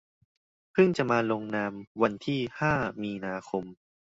[0.75, 3.63] พึ่งจะมาลงนามวันที่ ห้า มีนาคม